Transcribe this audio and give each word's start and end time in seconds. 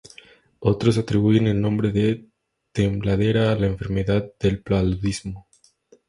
Otros 0.61 0.97
atribuyen 0.97 1.45
el 1.45 1.61
nombre 1.61 1.91
de 1.91 2.25
Tembladera 2.71 3.51
a 3.51 3.55
la 3.55 3.67
enfermedad 3.67 4.33
del 4.39 4.59
paludismo. 4.63 5.47